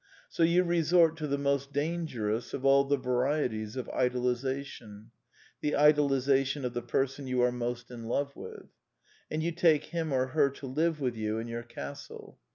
[0.29, 5.11] So you resort to the most dangerous of all the varieties of idolization:
[5.61, 8.71] the idolization of the person you are most in love with;
[9.29, 12.39] and you take him or her to live with you in your castle.